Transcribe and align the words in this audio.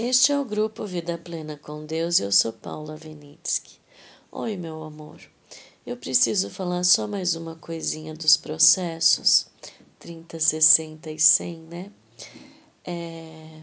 Este 0.00 0.30
é 0.30 0.38
o 0.38 0.44
grupo 0.44 0.86
Vida 0.86 1.18
Plena 1.18 1.56
com 1.56 1.84
Deus 1.84 2.20
e 2.20 2.22
eu 2.22 2.30
sou 2.30 2.52
Paula 2.52 2.94
Venitsky. 2.94 3.80
Oi, 4.30 4.56
meu 4.56 4.84
amor. 4.84 5.20
Eu 5.84 5.96
preciso 5.96 6.48
falar 6.50 6.84
só 6.84 7.08
mais 7.08 7.34
uma 7.34 7.56
coisinha 7.56 8.14
dos 8.14 8.36
processos 8.36 9.48
30, 9.98 10.38
60 10.38 11.10
e 11.10 11.18
100, 11.18 11.58
né? 11.62 11.92
É, 12.84 13.60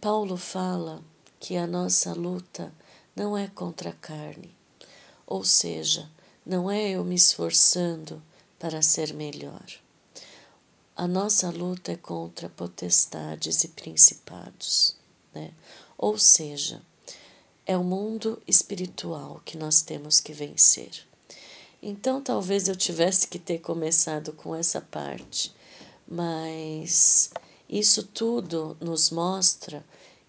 Paulo 0.00 0.36
fala 0.36 1.02
que 1.40 1.56
a 1.56 1.66
nossa 1.66 2.12
luta 2.12 2.72
não 3.16 3.36
é 3.36 3.48
contra 3.48 3.90
a 3.90 3.94
carne, 3.94 4.54
ou 5.26 5.42
seja, 5.42 6.08
não 6.46 6.70
é 6.70 6.90
eu 6.90 7.02
me 7.02 7.16
esforçando 7.16 8.22
para 8.56 8.82
ser 8.82 9.12
melhor. 9.12 9.66
A 10.94 11.08
nossa 11.08 11.50
luta 11.50 11.90
é 11.90 11.96
contra 11.96 12.48
potestades 12.48 13.64
e 13.64 13.68
principados 13.70 14.94
né? 15.36 15.52
Ou 15.98 16.18
seja, 16.18 16.82
é 17.66 17.76
o 17.76 17.84
mundo 17.84 18.42
espiritual 18.46 19.42
que 19.44 19.58
nós 19.58 19.82
temos 19.82 20.18
que 20.18 20.32
vencer. 20.32 21.06
Então, 21.82 22.22
talvez 22.22 22.68
eu 22.68 22.74
tivesse 22.74 23.28
que 23.28 23.38
ter 23.38 23.58
começado 23.58 24.32
com 24.32 24.54
essa 24.56 24.80
parte, 24.80 25.54
mas 26.08 27.30
isso 27.68 28.02
tudo 28.02 28.76
nos 28.80 29.10
mostra 29.10 29.84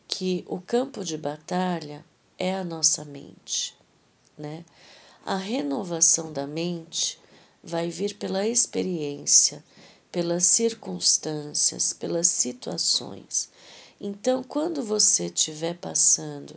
que 0.07 0.43
o 0.45 0.59
campo 0.59 1.05
de 1.05 1.17
batalha 1.17 2.05
é 2.37 2.53
a 2.53 2.65
nossa 2.65 3.05
mente, 3.05 3.75
né? 4.37 4.65
A 5.25 5.37
renovação 5.37 6.33
da 6.33 6.45
mente 6.45 7.19
vai 7.63 7.89
vir 7.89 8.17
pela 8.17 8.45
experiência, 8.45 9.63
pelas 10.11 10.45
circunstâncias, 10.45 11.93
pelas 11.93 12.27
situações. 12.27 13.49
Então, 13.99 14.43
quando 14.43 14.83
você 14.83 15.25
estiver 15.25 15.75
passando 15.75 16.55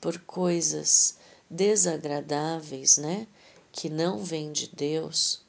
por 0.00 0.18
coisas 0.20 1.16
desagradáveis, 1.50 2.96
né, 2.96 3.26
que 3.72 3.88
não 3.90 4.18
vêm 4.18 4.52
de 4.52 4.68
Deus, 4.68 5.42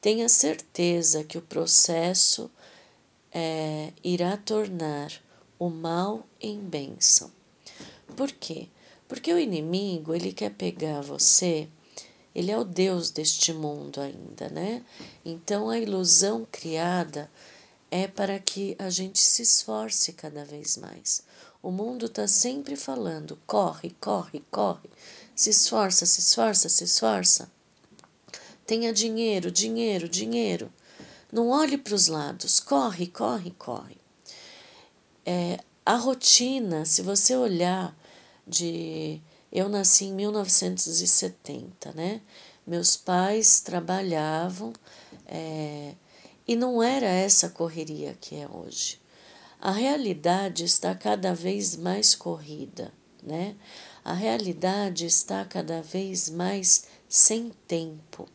tenha 0.00 0.28
certeza 0.28 1.24
que 1.24 1.36
o 1.36 1.42
processo 1.42 2.50
é, 3.32 3.92
irá 4.02 4.36
tornar 4.36 5.12
o 5.58 5.68
mal 5.68 6.24
em 6.40 6.58
bênção. 6.60 7.30
Por 8.16 8.30
quê? 8.30 8.68
Porque 9.08 9.32
o 9.32 9.38
inimigo, 9.38 10.14
ele 10.14 10.32
quer 10.32 10.50
pegar 10.50 11.00
você, 11.00 11.68
ele 12.34 12.50
é 12.52 12.58
o 12.58 12.64
Deus 12.64 13.10
deste 13.10 13.52
mundo 13.52 14.00
ainda, 14.00 14.48
né? 14.48 14.84
Então 15.24 15.68
a 15.68 15.78
ilusão 15.78 16.46
criada 16.50 17.28
é 17.90 18.06
para 18.06 18.38
que 18.38 18.76
a 18.78 18.90
gente 18.90 19.18
se 19.18 19.42
esforce 19.42 20.12
cada 20.12 20.44
vez 20.44 20.76
mais. 20.76 21.22
O 21.62 21.70
mundo 21.70 22.06
está 22.06 22.26
sempre 22.28 22.76
falando: 22.76 23.38
corre, 23.46 23.90
corre, 24.00 24.44
corre, 24.50 24.90
se 25.34 25.50
esforça, 25.50 26.06
se 26.06 26.20
esforça, 26.20 26.68
se 26.68 26.84
esforça. 26.84 27.50
Tenha 28.66 28.92
dinheiro, 28.92 29.50
dinheiro, 29.50 30.08
dinheiro. 30.08 30.72
Não 31.32 31.48
olhe 31.48 31.76
para 31.76 31.94
os 31.94 32.08
lados, 32.08 32.60
corre, 32.60 33.06
corre, 33.06 33.50
corre. 33.52 33.96
É, 35.24 35.58
a 35.84 35.96
rotina, 35.96 36.84
se 36.84 37.02
você 37.02 37.36
olhar 37.36 37.96
de. 38.46 39.20
Eu 39.50 39.68
nasci 39.68 40.04
em 40.04 40.12
1970, 40.12 41.92
né? 41.92 42.20
Meus 42.66 42.96
pais 42.96 43.60
trabalhavam. 43.60 44.72
É, 45.26 45.94
e 46.48 46.56
não 46.56 46.82
era 46.82 47.06
essa 47.06 47.50
correria 47.50 48.16
que 48.18 48.34
é 48.34 48.48
hoje. 48.48 48.98
A 49.60 49.70
realidade 49.70 50.64
está 50.64 50.94
cada 50.94 51.34
vez 51.34 51.76
mais 51.76 52.14
corrida, 52.14 52.90
né? 53.22 53.54
A 54.02 54.14
realidade 54.14 55.04
está 55.04 55.44
cada 55.44 55.82
vez 55.82 56.30
mais 56.30 56.86
sem 57.06 57.50
tempo. 57.66 58.26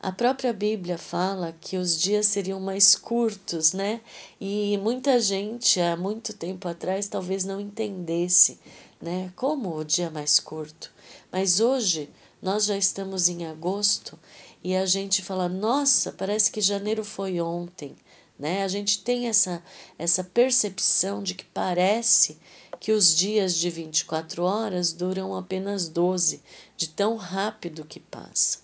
A 0.00 0.10
própria 0.10 0.52
Bíblia 0.52 0.96
fala 0.96 1.54
que 1.60 1.76
os 1.76 1.98
dias 2.00 2.26
seriam 2.26 2.60
mais 2.60 2.94
curtos, 2.94 3.74
né? 3.74 4.00
E 4.40 4.78
muita 4.78 5.20
gente 5.20 5.80
há 5.80 5.96
muito 5.96 6.32
tempo 6.32 6.66
atrás 6.66 7.08
talvez 7.08 7.44
não 7.44 7.60
entendesse, 7.60 8.58
né? 9.00 9.32
Como 9.36 9.76
o 9.76 9.84
dia 9.84 10.10
mais 10.10 10.40
curto. 10.40 10.90
Mas 11.30 11.60
hoje 11.60 12.08
nós 12.44 12.66
já 12.66 12.76
estamos 12.76 13.30
em 13.30 13.46
agosto 13.46 14.18
e 14.62 14.76
a 14.76 14.84
gente 14.84 15.22
fala: 15.22 15.48
nossa, 15.48 16.12
parece 16.12 16.52
que 16.52 16.60
janeiro 16.60 17.02
foi 17.02 17.40
ontem. 17.40 17.96
Né? 18.38 18.62
A 18.62 18.68
gente 18.68 19.02
tem 19.02 19.28
essa, 19.28 19.62
essa 19.98 20.22
percepção 20.22 21.22
de 21.22 21.34
que 21.34 21.46
parece 21.46 22.38
que 22.78 22.92
os 22.92 23.16
dias 23.16 23.56
de 23.56 23.70
24 23.70 24.42
horas 24.42 24.92
duram 24.92 25.34
apenas 25.34 25.88
12, 25.88 26.42
de 26.76 26.88
tão 26.90 27.16
rápido 27.16 27.86
que 27.86 27.98
passa. 27.98 28.58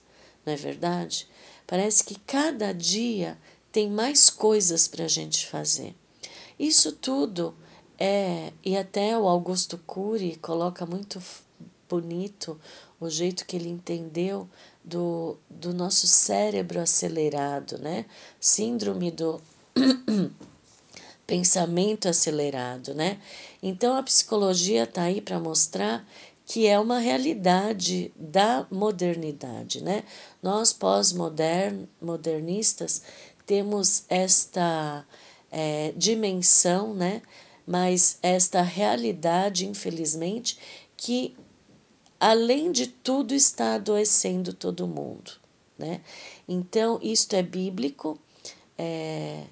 Não 0.45 0.53
é 0.53 0.57
verdade? 0.57 1.27
Parece 1.67 2.05
que 2.05 2.19
cada 2.21 2.75
dia 2.75 3.39
tem 3.73 3.89
mais 3.89 4.29
coisas 4.29 4.87
para 4.87 5.07
a 5.07 5.09
gente 5.09 5.47
fazer. 5.47 5.97
Isso 6.59 6.93
tudo 6.93 7.55
é, 7.99 8.53
e 8.63 8.77
até 8.77 9.17
o 9.17 9.27
Augusto 9.27 9.79
Cury 9.79 10.37
coloca 10.37 10.85
muito 10.85 11.23
bonito 11.89 12.61
o 13.01 13.09
jeito 13.09 13.47
que 13.47 13.57
ele 13.57 13.71
entendeu 13.71 14.47
do, 14.85 15.39
do 15.49 15.73
nosso 15.73 16.07
cérebro 16.07 16.79
acelerado, 16.81 17.79
né? 17.79 18.05
Síndrome 18.39 19.11
do 19.11 19.41
pensamento 21.27 22.07
acelerado, 22.09 22.95
né? 22.95 23.19
Então 23.63 23.97
a 23.97 24.03
psicologia 24.03 24.83
está 24.85 25.05
aí 25.05 25.23
para 25.23 25.41
mostrar 25.41 26.07
que 26.45 26.67
é 26.67 26.79
uma 26.79 26.99
realidade 26.99 28.13
da 28.17 28.67
modernidade, 28.71 29.83
né? 29.83 30.05
Nós 30.43 30.71
pós-modernistas 30.73 33.03
temos 33.47 34.05
esta 34.09 35.07
é, 35.51 35.95
dimensão, 35.97 36.93
né? 36.93 37.23
Mas 37.67 38.19
esta 38.21 38.61
realidade, 38.63 39.67
infelizmente, 39.67 40.59
que 40.97 41.35
além 42.21 42.71
de 42.71 42.87
tudo, 42.87 43.35
está 43.35 43.75
adoecendo 43.75 44.53
todo 44.53 44.87
mundo. 44.87 45.33
Né? 45.79 46.03
Então, 46.47 47.01
isto 47.03 47.35
é 47.35 47.43
bíblico, 47.43 48.19
é, 48.77 49.45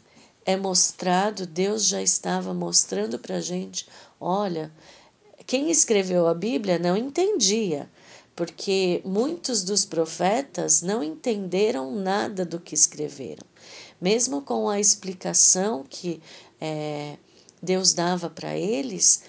é 0.44 0.56
mostrado, 0.56 1.46
Deus 1.46 1.86
já 1.86 2.02
estava 2.02 2.52
mostrando 2.52 3.18
para 3.18 3.36
a 3.36 3.40
gente: 3.40 3.88
olha, 4.20 4.70
quem 5.46 5.70
escreveu 5.70 6.28
a 6.28 6.34
Bíblia 6.34 6.78
não 6.78 6.94
entendia, 6.94 7.90
porque 8.36 9.00
muitos 9.04 9.64
dos 9.64 9.86
profetas 9.86 10.82
não 10.82 11.02
entenderam 11.02 11.94
nada 11.94 12.44
do 12.44 12.60
que 12.60 12.74
escreveram. 12.74 13.46
Mesmo 14.00 14.42
com 14.42 14.68
a 14.68 14.78
explicação 14.78 15.84
que 15.88 16.20
é, 16.60 17.16
Deus 17.62 17.92
dava 17.94 18.30
para 18.30 18.56
eles, 18.56 19.22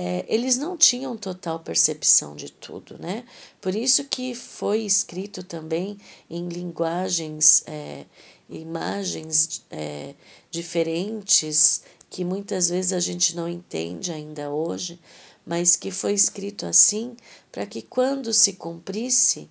é, 0.00 0.24
eles 0.28 0.56
não 0.56 0.76
tinham 0.76 1.16
total 1.16 1.58
percepção 1.58 2.36
de 2.36 2.52
tudo, 2.52 2.96
né? 3.00 3.24
Por 3.60 3.74
isso 3.74 4.04
que 4.04 4.32
foi 4.32 4.82
escrito 4.82 5.42
também 5.42 5.98
em 6.30 6.46
linguagens, 6.48 7.64
é, 7.66 8.06
imagens 8.48 9.64
é, 9.68 10.14
diferentes, 10.52 11.82
que 12.08 12.24
muitas 12.24 12.68
vezes 12.68 12.92
a 12.92 13.00
gente 13.00 13.34
não 13.34 13.48
entende 13.48 14.12
ainda 14.12 14.50
hoje, 14.50 15.00
mas 15.44 15.74
que 15.74 15.90
foi 15.90 16.12
escrito 16.12 16.64
assim 16.64 17.16
para 17.50 17.66
que 17.66 17.82
quando 17.82 18.32
se 18.32 18.52
cumprisse, 18.52 19.50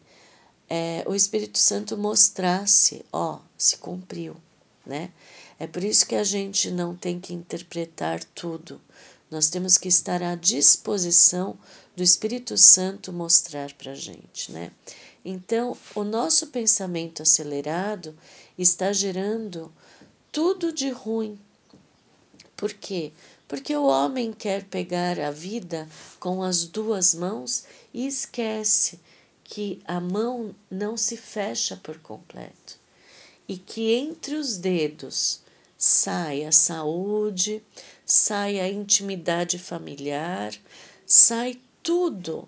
é, 0.69 1.03
o 1.06 1.14
Espírito 1.14 1.59
Santo 1.59 1.97
mostrasse, 1.97 3.06
ó, 3.12 3.40
se 3.58 3.75
cumpriu, 3.79 4.38
né? 4.85 5.12
É 5.59 5.68
por 5.68 5.84
isso 5.84 6.08
que 6.08 6.16
a 6.16 6.24
gente 6.24 6.72
não 6.72 6.96
tem 6.96 7.19
que 7.19 7.34
interpretar 7.34 8.24
tudo, 8.24 8.79
nós 9.29 9.49
temos 9.49 9.77
que 9.77 9.88
estar 9.88 10.23
à 10.23 10.35
disposição 10.35 11.57
do 11.96 12.03
Espírito 12.03 12.57
Santo 12.57 13.11
mostrar 13.11 13.73
para 13.73 13.91
a 13.91 13.96
gente, 13.96 14.52
né? 14.52 14.72
Então, 15.23 15.78
o 15.93 16.03
nosso 16.03 16.47
pensamento 16.47 17.22
acelerado 17.22 18.17
está 18.57 18.93
gerando 18.93 19.72
tudo 20.31 20.72
de 20.72 20.90
ruim. 20.90 21.37
Por 22.55 22.73
quê? 22.73 23.11
Porque 23.47 23.75
o 23.75 23.85
homem 23.85 24.31
quer 24.31 24.63
pegar 24.63 25.19
a 25.19 25.31
vida 25.31 25.87
com 26.19 26.41
as 26.41 26.66
duas 26.66 27.13
mãos 27.13 27.66
e 27.93 28.07
esquece 28.07 28.99
que 29.43 29.81
a 29.85 29.99
mão 29.99 30.55
não 30.69 30.96
se 30.97 31.17
fecha 31.17 31.78
por 31.78 31.99
completo 31.99 32.79
e 33.47 33.57
que 33.57 33.93
entre 33.93 34.35
os 34.35 34.57
dedos 34.57 35.40
sai 35.78 36.43
a 36.43 36.52
saúde, 36.52 37.63
sai 38.07 38.57
a 38.61 38.69
intimidade 38.69 39.59
familiar, 39.59 40.53
sai 41.05 41.59
tudo 41.83 42.47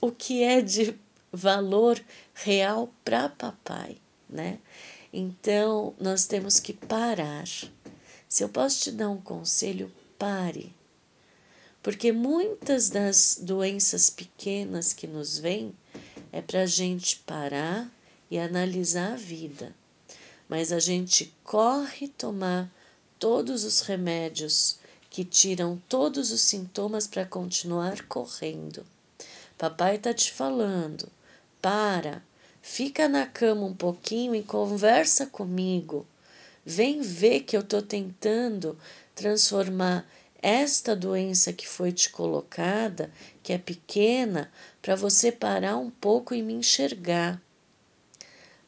o 0.00 0.10
que 0.10 0.42
é 0.42 0.60
de 0.60 0.98
valor 1.32 2.04
real 2.34 2.92
para 3.04 3.28
papai, 3.28 3.96
né? 4.28 4.58
Então, 5.12 5.94
nós 6.00 6.26
temos 6.26 6.58
que 6.58 6.72
parar. 6.72 7.46
Se 8.28 8.42
eu 8.42 8.48
posso 8.48 8.82
te 8.82 8.90
dar 8.90 9.08
um 9.08 9.20
conselho, 9.20 9.92
pare. 10.18 10.74
Porque 11.80 12.10
muitas 12.10 12.90
das 12.90 13.38
doenças 13.40 14.10
pequenas 14.10 14.92
que 14.92 15.06
nos 15.06 15.38
vêm 15.38 15.72
é 16.32 16.42
para 16.42 16.62
a 16.62 16.66
gente 16.66 17.20
parar 17.20 17.88
e 18.30 18.38
analisar 18.38 19.12
a 19.12 19.16
vida. 19.16 19.74
Mas 20.48 20.72
a 20.72 20.80
gente 20.80 21.32
corre 21.44 22.08
tomar 22.08 22.70
todos 23.22 23.62
os 23.62 23.82
remédios 23.82 24.80
que 25.08 25.24
tiram 25.24 25.80
todos 25.88 26.32
os 26.32 26.40
sintomas 26.40 27.06
para 27.06 27.24
continuar 27.24 28.04
correndo. 28.06 28.84
Papai 29.56 29.94
está 29.94 30.12
te 30.12 30.32
falando, 30.32 31.08
para, 31.60 32.20
fica 32.60 33.08
na 33.08 33.24
cama 33.24 33.64
um 33.64 33.74
pouquinho 33.74 34.34
e 34.34 34.42
conversa 34.42 35.24
comigo. 35.24 36.04
Vem 36.66 37.00
ver 37.00 37.42
que 37.42 37.56
eu 37.56 37.60
estou 37.60 37.80
tentando 37.80 38.76
transformar 39.14 40.04
esta 40.42 40.96
doença 40.96 41.52
que 41.52 41.68
foi 41.68 41.92
te 41.92 42.10
colocada, 42.10 43.08
que 43.40 43.52
é 43.52 43.58
pequena, 43.58 44.50
para 44.82 44.96
você 44.96 45.30
parar 45.30 45.76
um 45.76 45.90
pouco 45.90 46.34
e 46.34 46.42
me 46.42 46.54
enxergar. 46.54 47.40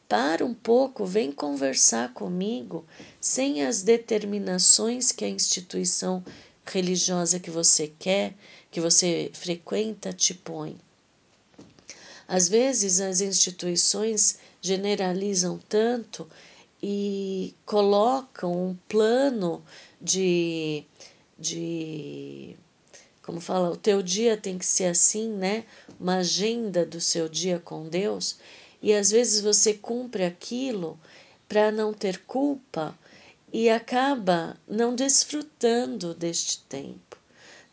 Para 0.07 0.45
um 0.45 0.53
pouco, 0.53 1.05
vem 1.05 1.31
conversar 1.31 2.13
comigo 2.13 2.85
sem 3.19 3.63
as 3.63 3.81
determinações 3.81 5.11
que 5.11 5.25
a 5.25 5.29
instituição 5.29 6.23
religiosa 6.65 7.39
que 7.39 7.49
você 7.49 7.91
quer, 7.99 8.35
que 8.69 8.79
você 8.79 9.31
frequenta, 9.33 10.13
te 10.13 10.33
põe. 10.33 10.77
Às 12.27 12.47
vezes 12.47 12.99
as 12.99 13.21
instituições 13.21 14.37
generalizam 14.61 15.59
tanto 15.69 16.27
e 16.81 17.55
colocam 17.65 18.51
um 18.69 18.77
plano 18.87 19.63
de, 20.01 20.83
de 21.37 22.55
como 23.21 23.39
fala, 23.39 23.71
o 23.71 23.77
teu 23.77 24.03
dia 24.03 24.37
tem 24.37 24.57
que 24.57 24.65
ser 24.65 24.85
assim, 24.85 25.29
né? 25.29 25.65
Uma 25.99 26.17
agenda 26.17 26.85
do 26.85 27.01
seu 27.01 27.27
dia 27.27 27.59
com 27.59 27.87
Deus, 27.87 28.37
e 28.85 28.93
às 28.93 29.09
vezes 29.09 29.41
você 29.41 29.73
cumpre 29.73 30.23
aquilo 30.23 30.95
para 31.49 31.71
não 31.71 31.91
ter 31.91 32.19
culpa 32.19 32.95
e 33.51 33.67
acaba 33.67 34.55
não 34.67 34.93
desfrutando 34.93 36.13
deste 36.13 36.59
tempo. 36.69 37.17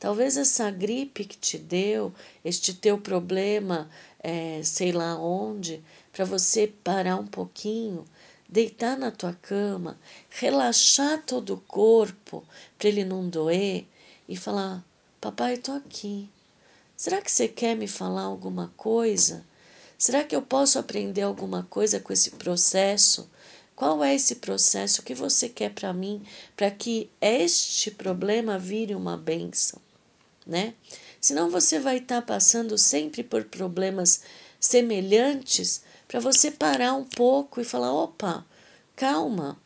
Talvez 0.01 0.39
essa 0.39 0.71
gripe 0.71 1.27
que 1.27 1.37
te 1.37 1.59
deu, 1.59 2.15
este 2.43 2.73
teu 2.73 2.97
problema, 2.97 3.91
é, 4.21 4.63
sei 4.65 4.91
lá 4.91 5.19
onde, 5.21 5.85
para 6.11 6.25
você 6.25 6.73
parar 6.83 7.17
um 7.17 7.27
pouquinho 7.27 8.07
deitar 8.49 8.97
na 8.97 9.11
tua 9.11 9.35
cama, 9.35 9.99
relaxar 10.31 11.23
todo 11.27 11.53
o 11.53 11.61
corpo 11.61 12.43
para 12.79 12.89
ele 12.89 13.05
não 13.05 13.29
doer 13.29 13.85
e 14.27 14.35
falar: 14.35 14.83
Papai, 15.21 15.55
estou 15.55 15.75
aqui. 15.75 16.27
Será 16.97 17.21
que 17.21 17.31
você 17.31 17.49
quer 17.49 17.77
me 17.77 17.87
falar 17.87 18.23
alguma 18.23 18.73
coisa? 18.79 19.45
Será 20.03 20.25
que 20.25 20.35
eu 20.35 20.43
posso 20.43 20.81
aprender 20.81 21.23
alguma 21.23 21.63
coisa 21.71 22.01
com 22.01 22.13
esse 22.13 22.33
processo? 22.33 23.31
Qual 23.77 24.03
é 24.03 24.13
esse 24.13 24.35
processo 24.35 25.01
que 25.01 25.15
você 25.15 25.49
quer 25.49 25.73
para 25.73 25.93
mim, 25.93 26.25
para 26.57 26.73
que 26.73 27.09
este 27.21 27.89
problema 27.89 28.59
vire 28.59 28.97
uma 28.97 29.17
bênção, 29.17 29.81
né? 30.45 30.75
Senão 31.21 31.49
você 31.49 31.79
vai 31.79 31.99
estar 31.99 32.21
tá 32.21 32.27
passando 32.27 32.77
sempre 32.77 33.23
por 33.23 33.45
problemas 33.45 34.23
semelhantes 34.59 35.83
para 36.09 36.19
você 36.19 36.51
parar 36.51 36.95
um 36.95 37.05
pouco 37.05 37.61
e 37.61 37.65
falar: 37.65 37.95
opa, 37.95 38.45
calma, 38.97 39.57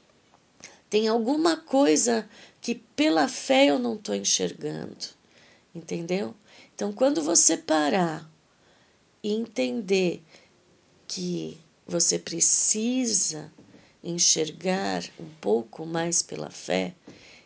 tem 0.90 1.08
alguma 1.08 1.56
coisa 1.56 2.28
que 2.60 2.74
pela 2.74 3.26
fé 3.26 3.70
eu 3.70 3.78
não 3.78 3.94
estou 3.94 4.14
enxergando, 4.14 5.06
entendeu? 5.74 6.34
Então, 6.74 6.92
quando 6.92 7.22
você 7.22 7.56
parar 7.56 8.30
e 9.26 9.32
entender 9.32 10.22
que 11.08 11.58
você 11.84 12.16
precisa 12.16 13.52
enxergar 14.00 15.02
um 15.18 15.28
pouco 15.40 15.84
mais 15.84 16.22
pela 16.22 16.48
fé, 16.48 16.94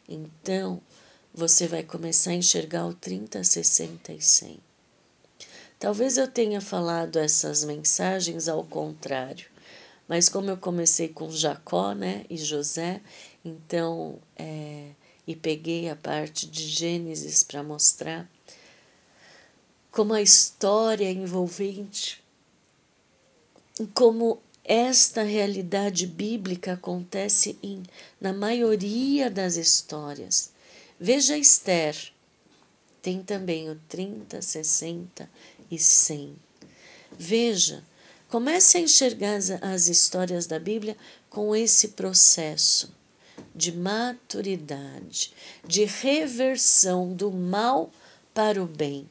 então 0.07 0.79
você 1.33 1.67
vai 1.67 1.83
começar 1.83 2.33
a 2.33 2.35
enxergar 2.35 2.87
o 2.87 2.93
30, 2.93 3.43
60 3.43 4.13
e 4.13 4.21
100. 4.21 4.61
Talvez 5.79 6.19
eu 6.19 6.29
tenha 6.29 6.61
falado 6.61 7.19
essas 7.19 7.65
mensagens 7.65 8.47
ao 8.47 8.63
contrário, 8.63 9.49
mas 10.07 10.29
como 10.29 10.51
eu 10.51 10.59
comecei 10.59 11.09
com 11.09 11.31
Jacó 11.31 11.95
né, 11.95 12.27
e 12.29 12.37
José, 12.37 13.01
então, 13.43 14.19
é, 14.37 14.91
e 15.27 15.35
peguei 15.35 15.89
a 15.89 15.97
parte 15.97 16.47
de 16.47 16.69
Gênesis 16.69 17.43
para 17.43 17.63
mostrar 17.63 18.31
como 19.91 20.15
a 20.15 20.23
história 20.23 21.07
é 21.07 21.13
envolvente, 21.13 22.23
como 23.95 24.41
esta 24.65 25.23
realidade 25.23 26.07
bíblica 26.07 26.75
acontece 26.75 27.59
em, 27.63 27.83
na 28.21 28.33
maioria 28.33 29.31
das 29.31 29.57
histórias. 29.57 30.53
Veja 30.99 31.37
Esther, 31.37 31.97
tem 33.03 33.23
também 33.23 33.71
o 33.71 33.81
30, 33.89 34.41
60 34.41 35.29
e 35.71 35.79
100. 35.79 36.37
Veja, 37.19 37.83
comece 38.29 38.77
a 38.77 38.81
enxergar 38.81 39.37
as, 39.37 39.51
as 39.51 39.89
histórias 39.89 40.47
da 40.47 40.59
Bíblia 40.59 40.97
com 41.29 41.57
esse 41.57 41.89
processo 41.89 42.95
de 43.55 43.73
maturidade, 43.73 45.33
de 45.67 45.85
reversão 45.85 47.13
do 47.13 47.33
mal 47.33 47.91
para 48.33 48.63
o 48.63 48.67
bem. 48.67 49.09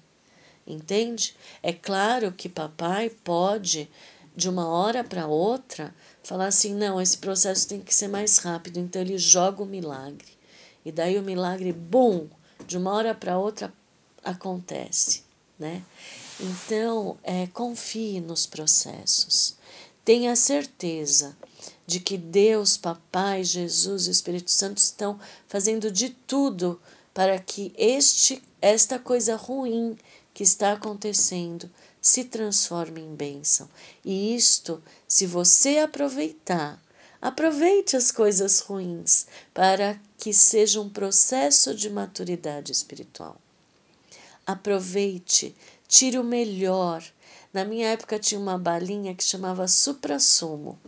Entende? 0.69 1.35
É 1.63 1.73
claro 1.73 2.31
que 2.31 2.47
papai 2.47 3.09
pode, 3.09 3.89
de 4.35 4.47
uma 4.47 4.67
hora 4.67 5.03
para 5.03 5.25
outra, 5.25 5.93
falar 6.23 6.45
assim: 6.45 6.75
não, 6.75 7.01
esse 7.01 7.17
processo 7.17 7.67
tem 7.67 7.81
que 7.81 7.93
ser 7.93 8.07
mais 8.07 8.37
rápido. 8.37 8.79
Então 8.79 9.01
ele 9.01 9.17
joga 9.17 9.63
o 9.63 9.65
milagre. 9.65 10.37
E 10.85 10.91
daí 10.91 11.17
o 11.17 11.23
milagre, 11.23 11.73
bum, 11.73 12.29
de 12.67 12.77
uma 12.77 12.93
hora 12.93 13.15
para 13.15 13.37
outra 13.37 13.73
acontece, 14.23 15.23
né? 15.57 15.81
Então, 16.39 17.17
é, 17.23 17.47
confie 17.47 18.21
nos 18.21 18.45
processos. 18.45 19.57
Tenha 20.05 20.35
certeza 20.35 21.35
de 21.85 21.99
que 21.99 22.17
Deus, 22.17 22.77
Papai, 22.77 23.43
Jesus 23.43 24.07
e 24.07 24.11
Espírito 24.11 24.51
Santo 24.51 24.77
estão 24.77 25.19
fazendo 25.47 25.91
de 25.91 26.09
tudo 26.09 26.79
para 27.13 27.37
que 27.39 27.73
este, 27.75 28.41
esta 28.61 28.97
coisa 28.97 29.35
ruim 29.35 29.97
que 30.39 30.43
está 30.43 30.71
acontecendo 30.71 31.69
se 32.01 32.23
transforme 32.23 33.01
em 33.01 33.13
bênção. 33.13 33.67
E 34.05 34.33
isto, 34.33 34.81
se 35.05 35.25
você 35.25 35.79
aproveitar, 35.79 36.81
aproveite 37.21 37.97
as 37.97 38.09
coisas 38.09 38.61
ruins 38.61 39.27
para 39.53 39.99
que 40.17 40.33
seja 40.33 40.79
um 40.79 40.87
processo 40.87 41.75
de 41.75 41.89
maturidade 41.89 42.71
espiritual. 42.71 43.35
Aproveite, 44.47 45.53
tire 45.89 46.17
o 46.17 46.23
melhor. 46.23 47.03
Na 47.53 47.65
minha 47.65 47.89
época 47.89 48.17
tinha 48.17 48.39
uma 48.39 48.57
balinha 48.57 49.13
que 49.13 49.25
chamava 49.25 49.67
supra-sumo. 49.67 50.79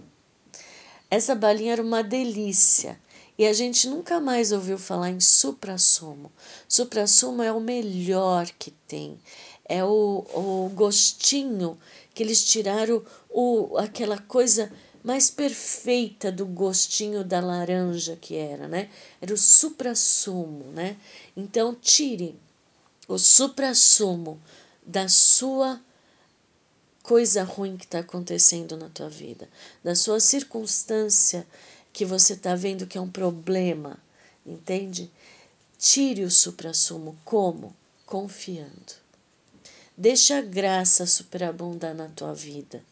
Essa 1.10 1.36
balinha 1.36 1.74
era 1.74 1.84
uma 1.84 2.02
delícia. 2.02 2.98
E 3.42 3.48
a 3.48 3.54
gente 3.54 3.88
nunca 3.90 4.20
mais 4.20 4.52
ouviu 4.52 4.78
falar 4.78 5.10
em 5.10 5.20
supra-sumo. 5.20 6.32
Supra-sumo 6.70 7.42
é 7.42 7.52
o 7.52 7.60
melhor 7.60 8.46
que 8.60 8.70
tem. 8.70 9.20
É 9.66 9.84
o, 9.84 10.24
o 10.36 10.72
gostinho 10.76 11.76
que 12.14 12.22
eles 12.22 12.44
tiraram, 12.44 13.04
o, 13.32 13.80
aquela 13.80 14.20
coisa 14.20 14.72
mais 15.04 15.32
perfeita 15.32 16.32
do 16.32 16.46
gostinho 16.46 17.24
da 17.24 17.40
laranja 17.40 18.16
que 18.16 18.36
era, 18.36 18.68
né? 18.68 18.92
Era 19.20 19.34
o 19.34 19.38
supra-sumo, 19.38 20.66
né? 20.74 20.96
Então, 21.36 21.74
tire 21.74 22.36
o 23.08 23.18
supra-sumo 23.18 24.40
da 24.86 25.10
sua 25.10 25.82
coisa 27.02 27.44
ruim 27.44 27.76
que 27.76 27.86
está 27.86 28.02
acontecendo 28.02 28.78
na 28.78 28.88
tua 28.88 29.10
vida, 29.10 29.50
da 29.84 29.96
sua 29.96 30.20
circunstância 30.20 31.48
que 31.94 32.06
você 32.06 32.34
está 32.34 32.56
vendo 32.56 32.88
que 32.88 32.98
é 32.98 33.02
um 33.02 33.10
problema, 33.10 33.98
entende? 34.46 35.12
Tire 35.78 36.24
o 36.24 36.32
supra-sumo. 36.32 37.18
Como? 37.26 37.76
Confiando. 38.06 38.94
Deixa 39.98 40.38
a 40.38 40.42
graça 40.42 41.06
superabundar 41.06 41.94
na 41.94 42.08
tua 42.08 42.34
vida. 42.34 42.84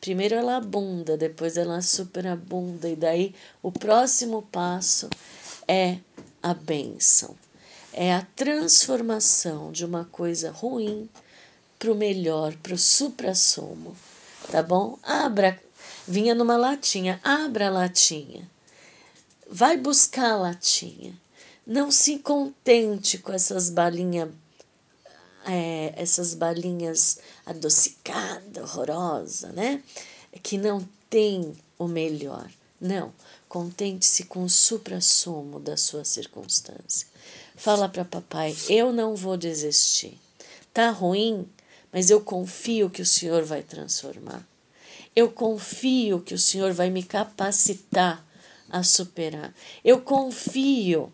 Primeiro 0.00 0.34
ela 0.34 0.56
abunda, 0.56 1.16
depois 1.16 1.56
ela 1.56 1.80
superabunda, 1.80 2.88
e 2.88 2.96
daí 2.96 3.34
o 3.62 3.70
próximo 3.70 4.42
passo 4.50 5.08
é 5.68 5.98
a 6.42 6.52
bênção 6.52 7.36
é 7.92 8.14
a 8.14 8.26
transformação 8.34 9.70
de 9.70 9.84
uma 9.84 10.04
coisa 10.06 10.50
ruim 10.50 11.08
para 11.78 11.92
o 11.92 11.94
melhor, 11.94 12.54
para 12.62 12.74
o 12.74 12.78
supra-sumo, 12.78 13.94
tá 14.50 14.62
bom? 14.62 14.98
Abra, 15.02 15.60
vinha 16.06 16.34
numa 16.34 16.56
latinha, 16.56 17.20
abra 17.22 17.68
a 17.68 17.70
latinha, 17.70 18.50
vai 19.50 19.76
buscar 19.76 20.32
a 20.32 20.36
latinha. 20.36 21.18
Não 21.66 21.90
se 21.90 22.18
contente 22.18 23.18
com 23.18 23.32
essas 23.32 23.70
balinhas 23.70 24.28
é, 25.44 25.92
essas 25.96 26.34
balinhas 26.34 27.18
adocicadas, 27.44 28.62
horrorosa, 28.62 29.48
né? 29.52 29.82
Que 30.42 30.56
não 30.56 30.86
tem 31.10 31.52
o 31.78 31.86
melhor. 31.86 32.48
Não. 32.80 33.12
Contente-se 33.48 34.24
com 34.24 34.44
o 34.44 34.50
supra-sumo 34.50 35.60
da 35.60 35.76
sua 35.76 36.04
circunstância. 36.04 37.06
Fala 37.56 37.88
para 37.88 38.04
papai: 38.04 38.56
eu 38.68 38.92
não 38.92 39.14
vou 39.14 39.36
desistir. 39.36 40.18
Tá 40.72 40.90
ruim, 40.90 41.46
mas 41.92 42.08
eu 42.08 42.20
confio 42.20 42.88
que 42.88 43.02
o 43.02 43.06
Senhor 43.06 43.44
vai 43.44 43.62
transformar. 43.62 44.46
Eu 45.14 45.30
confio 45.30 46.20
que 46.20 46.34
o 46.34 46.38
Senhor 46.38 46.72
vai 46.72 46.90
me 46.90 47.02
capacitar 47.02 48.24
a 48.70 48.82
superar. 48.82 49.54
Eu 49.84 50.00
confio 50.00 51.12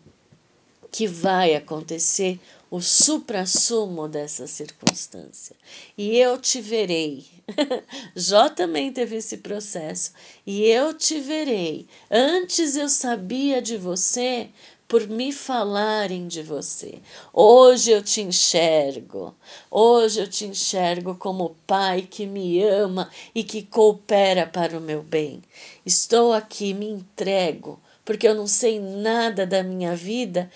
que 0.91 1.05
vai 1.05 1.55
acontecer 1.55 2.39
o 2.71 2.81
supra-sumo 2.81 4.07
dessa 4.07 4.45
circunstância. 4.45 5.55
E 5.97 6.17
eu 6.17 6.37
te 6.37 6.61
verei. 6.61 7.25
Jó 8.15 8.47
também 8.49 8.93
teve 8.93 9.17
esse 9.17 9.37
processo. 9.37 10.13
E 10.45 10.63
eu 10.63 10.93
te 10.93 11.19
verei. 11.19 11.87
Antes 12.09 12.75
eu 12.75 12.87
sabia 12.87 13.61
de 13.61 13.75
você 13.75 14.49
por 14.89 15.07
me 15.07 15.31
falarem 15.31 16.27
de 16.27 16.41
você. 16.41 16.99
Hoje 17.31 17.91
eu 17.91 18.01
te 18.01 18.21
enxergo. 18.21 19.35
Hoje 19.69 20.19
eu 20.19 20.27
te 20.27 20.45
enxergo 20.45 21.13
como 21.13 21.55
pai 21.67 22.01
que 22.01 22.25
me 22.25 22.63
ama 22.63 23.07
e 23.35 23.43
que 23.43 23.61
coopera 23.61 24.47
para 24.47 24.75
o 24.75 24.81
meu 24.81 25.03
bem. 25.03 25.43
Estou 25.85 26.33
aqui, 26.33 26.73
me 26.73 26.87
entrego, 26.89 27.79
porque 28.03 28.27
eu 28.27 28.33
não 28.33 28.47
sei 28.47 28.79
nada 28.79 29.45
da 29.45 29.61
minha 29.61 29.95
vida 29.95 30.49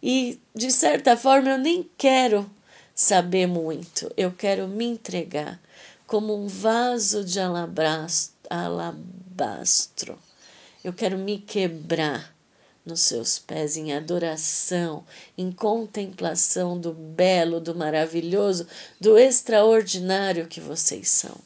e, 0.00 0.40
de 0.54 0.70
certa 0.70 1.16
forma, 1.16 1.50
eu 1.50 1.58
nem 1.58 1.90
quero 1.98 2.48
saber 2.94 3.48
muito. 3.48 4.12
Eu 4.16 4.30
quero 4.30 4.68
me 4.68 4.84
entregar 4.84 5.60
como 6.06 6.36
um 6.36 6.46
vaso 6.46 7.24
de 7.24 7.40
alabastro. 8.48 10.16
Eu 10.84 10.92
quero 10.92 11.18
me 11.18 11.38
quebrar 11.38 12.31
nos 12.84 13.00
seus 13.00 13.38
pés 13.38 13.76
em 13.76 13.92
adoração, 13.92 15.04
em 15.38 15.52
contemplação 15.52 16.78
do 16.78 16.92
belo, 16.92 17.60
do 17.60 17.74
maravilhoso, 17.74 18.66
do 19.00 19.16
extraordinário 19.16 20.48
que 20.48 20.60
vocês 20.60 21.08
são. 21.08 21.36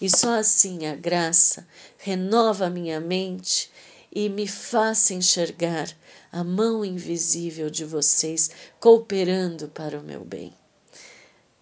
E 0.00 0.10
só 0.10 0.38
assim 0.38 0.86
a 0.86 0.94
graça 0.94 1.66
renova 1.96 2.66
a 2.66 2.70
minha 2.70 3.00
mente 3.00 3.70
e 4.12 4.28
me 4.28 4.46
faça 4.48 5.14
enxergar 5.14 5.88
a 6.32 6.42
mão 6.42 6.84
invisível 6.84 7.70
de 7.70 7.84
vocês 7.84 8.50
cooperando 8.80 9.68
para 9.68 9.98
o 9.98 10.02
meu 10.02 10.24
bem. 10.24 10.52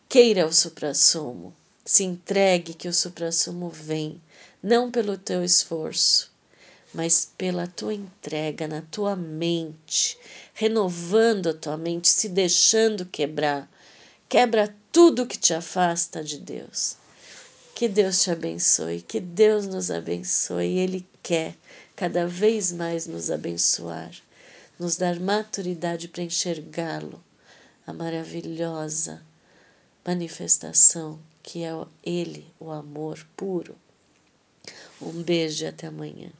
Queira 0.08 0.46
o 0.46 0.52
suprassumo, 0.52 1.54
se 1.84 2.04
entregue 2.04 2.72
que 2.72 2.88
o 2.88 2.92
suprassumo 2.94 3.68
vem, 3.68 4.20
não 4.62 4.90
pelo 4.90 5.18
teu 5.18 5.44
esforço, 5.44 6.31
mas 6.92 7.30
pela 7.38 7.66
tua 7.66 7.94
entrega 7.94 8.68
na 8.68 8.82
tua 8.82 9.16
mente, 9.16 10.18
renovando 10.54 11.48
a 11.48 11.54
tua 11.54 11.76
mente, 11.76 12.08
se 12.08 12.28
deixando 12.28 13.06
quebrar. 13.06 13.70
Quebra 14.28 14.74
tudo 14.90 15.26
que 15.26 15.38
te 15.38 15.54
afasta 15.54 16.22
de 16.22 16.38
Deus. 16.38 16.96
Que 17.74 17.88
Deus 17.88 18.22
te 18.22 18.30
abençoe, 18.30 19.00
que 19.00 19.20
Deus 19.20 19.66
nos 19.66 19.90
abençoe. 19.90 20.78
Ele 20.78 21.06
quer 21.22 21.56
cada 21.96 22.26
vez 22.26 22.72
mais 22.72 23.06
nos 23.06 23.30
abençoar, 23.30 24.10
nos 24.78 24.96
dar 24.96 25.18
maturidade 25.18 26.08
para 26.08 26.22
enxergá-lo, 26.22 27.22
a 27.86 27.92
maravilhosa 27.92 29.22
manifestação 30.04 31.18
que 31.42 31.64
é 31.64 31.70
Ele, 32.02 32.46
o 32.58 32.70
amor 32.70 33.26
puro. 33.36 33.76
Um 35.00 35.22
beijo 35.22 35.64
e 35.64 35.66
até 35.66 35.88
amanhã. 35.88 36.32